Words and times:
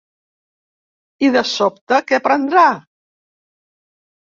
I 1.27 1.29
de 1.35 1.43
sobte, 1.51 2.01
què 2.13 2.21
prendrà? 2.31 2.65